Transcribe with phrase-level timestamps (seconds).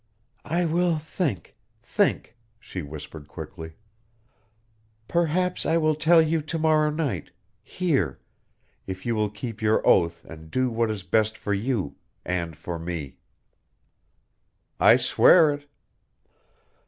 [0.45, 3.73] "I will think think" she whispered quickly.
[5.07, 7.29] "Perhaps I will tell you to morrow night
[7.61, 8.19] here
[8.87, 12.79] if you will keep your oath and do what is best for you and for
[12.79, 13.17] me."
[14.79, 15.69] "I swear it!"